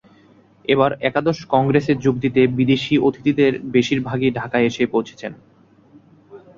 এবার 0.65 0.91
একাদশ 1.01 1.37
কংগ্রেসে 1.49 1.93
যোগ 1.95 2.15
দিতে 2.19 2.41
বিদেশি 2.57 2.93
অতিথিদের 2.99 3.53
বেশির 3.73 3.99
ভাগই 4.07 4.29
ঢাকায় 4.39 4.67
এসে 4.69 4.83
পৌঁছেছেন। 4.93 5.31